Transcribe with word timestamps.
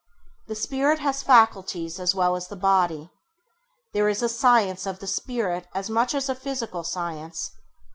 The 0.47 0.55
Spirit 0.55 0.97
has 0.97 1.21
faculties 1.21 1.99
as 1.99 2.15
well 2.15 2.35
as 2.35 2.47
the 2.47 2.55
body. 2.55 3.11
There 3.93 4.09
is 4.09 4.23
a 4.23 4.29
science 4.29 4.87
of 4.87 4.95
the 4.97 5.05
[Page 5.05 5.13
14] 5.13 5.13
Spirit 5.13 5.67
as 5.75 5.91
much 5.91 6.15
as 6.15 6.27
physical 6.39 6.83
science. 6.83 7.51